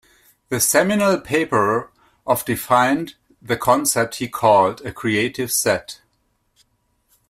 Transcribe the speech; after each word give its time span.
The 0.49 0.59
seminal 0.59 1.19
paper 1.19 1.91
of 2.25 2.43
defined 2.43 3.13
the 3.39 3.55
concept 3.55 4.15
he 4.15 4.27
called 4.27 4.81
a 4.81 4.91
Creative 4.91 5.51
set. 5.51 6.01